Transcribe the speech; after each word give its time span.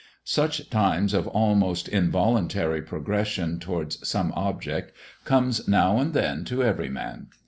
Such 0.25 0.67
times 0.71 1.13
of 1.13 1.27
almost 1.27 1.87
involuntary 1.87 2.81
progression 2.81 3.59
towards 3.59 4.07
some 4.09 4.33
object 4.35 4.93
comes 5.25 5.67
now 5.67 5.99
and 5.99 6.15
then 6.15 6.43
to 6.45 6.63
every 6.63 6.89
man. 6.89 7.27